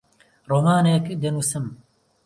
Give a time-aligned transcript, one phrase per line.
[0.49, 1.65] ڕۆمانێک دەنووسم.